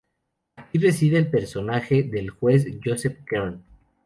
Aquí 0.55 0.79
reside 0.79 1.19
el 1.19 1.29
personaje 1.29 2.01
del 2.01 2.31
juez 2.31 2.65
Joseph 2.83 3.19
Kern. 3.23 3.63